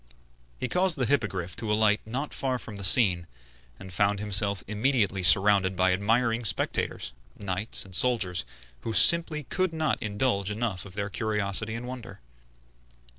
He 0.59 0.67
caused 0.67 0.97
the 0.97 1.05
Hippogriff 1.05 1.55
to 1.57 1.71
alight 1.71 2.01
not 2.07 2.33
far 2.33 2.57
from 2.57 2.77
the 2.77 2.83
scene, 2.83 3.27
and 3.79 3.93
found 3.93 4.19
himself 4.19 4.63
immediately 4.67 5.21
surrounded 5.21 5.75
by 5.75 5.93
admiring 5.93 6.43
spectators, 6.43 7.13
knights 7.37 7.85
and 7.85 7.93
soldiers, 7.93 8.43
who 8.79 8.95
could 9.49 9.73
not 9.73 10.01
enough 10.01 10.01
indulge 10.01 10.91
their 10.95 11.11
curiosity 11.11 11.75
and 11.75 11.87
wonder. 11.87 12.19